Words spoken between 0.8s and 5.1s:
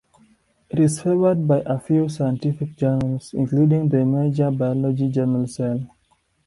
favored by a few scientific journals, including the major biology